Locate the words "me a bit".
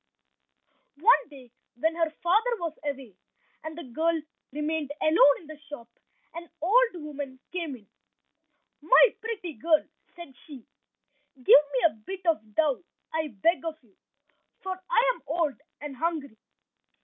11.45-12.25